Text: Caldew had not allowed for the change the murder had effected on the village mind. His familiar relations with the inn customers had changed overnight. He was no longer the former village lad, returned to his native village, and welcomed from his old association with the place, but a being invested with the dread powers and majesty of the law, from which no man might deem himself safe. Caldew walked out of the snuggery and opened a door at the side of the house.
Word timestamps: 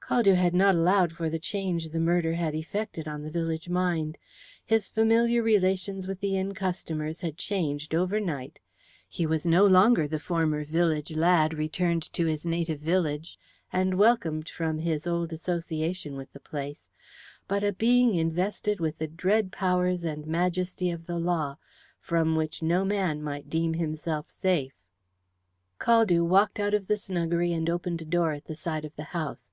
Caldew 0.00 0.36
had 0.36 0.54
not 0.54 0.76
allowed 0.76 1.10
for 1.12 1.28
the 1.28 1.40
change 1.40 1.88
the 1.88 1.98
murder 1.98 2.34
had 2.34 2.54
effected 2.54 3.08
on 3.08 3.22
the 3.24 3.32
village 3.32 3.68
mind. 3.68 4.16
His 4.64 4.88
familiar 4.88 5.42
relations 5.42 6.06
with 6.06 6.20
the 6.20 6.38
inn 6.38 6.54
customers 6.54 7.20
had 7.22 7.36
changed 7.36 7.92
overnight. 7.92 8.60
He 9.08 9.26
was 9.26 9.44
no 9.44 9.64
longer 9.64 10.06
the 10.06 10.20
former 10.20 10.64
village 10.64 11.16
lad, 11.16 11.52
returned 11.54 12.12
to 12.12 12.26
his 12.26 12.46
native 12.46 12.78
village, 12.78 13.40
and 13.72 13.94
welcomed 13.98 14.48
from 14.48 14.78
his 14.78 15.04
old 15.04 15.32
association 15.32 16.14
with 16.14 16.32
the 16.32 16.38
place, 16.38 16.86
but 17.48 17.64
a 17.64 17.72
being 17.72 18.14
invested 18.14 18.78
with 18.78 18.98
the 18.98 19.08
dread 19.08 19.50
powers 19.50 20.04
and 20.04 20.28
majesty 20.28 20.92
of 20.92 21.06
the 21.06 21.18
law, 21.18 21.56
from 21.98 22.36
which 22.36 22.62
no 22.62 22.84
man 22.84 23.20
might 23.20 23.50
deem 23.50 23.74
himself 23.74 24.28
safe. 24.30 24.76
Caldew 25.80 26.24
walked 26.24 26.60
out 26.60 26.72
of 26.72 26.86
the 26.86 26.96
snuggery 26.96 27.52
and 27.52 27.68
opened 27.68 28.00
a 28.00 28.04
door 28.04 28.30
at 28.32 28.44
the 28.44 28.54
side 28.54 28.84
of 28.84 28.94
the 28.94 29.02
house. 29.10 29.50